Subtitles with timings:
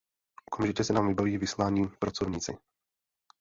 [0.51, 2.57] Okamžitě se nám vybaví vyslaní pracovníci.